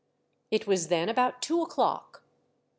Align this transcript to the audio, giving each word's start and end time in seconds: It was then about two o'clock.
It 0.49 0.65
was 0.65 0.87
then 0.87 1.09
about 1.09 1.43
two 1.43 1.61
o'clock. 1.61 2.23